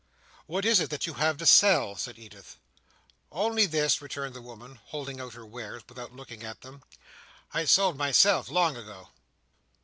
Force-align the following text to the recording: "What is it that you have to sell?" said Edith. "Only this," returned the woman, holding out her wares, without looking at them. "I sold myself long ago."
"What 0.47 0.65
is 0.65 0.79
it 0.79 0.89
that 0.89 1.05
you 1.05 1.13
have 1.13 1.37
to 1.37 1.45
sell?" 1.45 1.95
said 1.95 2.17
Edith. 2.17 2.57
"Only 3.31 3.67
this," 3.67 4.01
returned 4.01 4.33
the 4.33 4.41
woman, 4.41 4.79
holding 4.85 5.19
out 5.21 5.35
her 5.35 5.45
wares, 5.45 5.83
without 5.87 6.11
looking 6.11 6.41
at 6.41 6.61
them. 6.61 6.81
"I 7.53 7.65
sold 7.65 7.97
myself 7.97 8.49
long 8.49 8.75
ago." 8.75 9.09